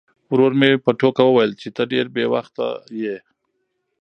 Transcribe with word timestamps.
ورور 0.31 0.53
مې 0.59 0.71
په 0.83 0.91
ټوکه 0.99 1.23
وویل 1.25 1.51
چې 1.61 1.67
ته 1.75 1.83
ډېر 1.91 2.05
بې 2.15 2.25
وخته 2.33 2.67
یې. 3.01 3.17